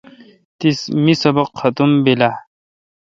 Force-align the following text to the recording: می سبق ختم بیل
می 1.03 1.13
سبق 1.21 1.47
ختم 1.59 1.89
بیل 2.03 2.21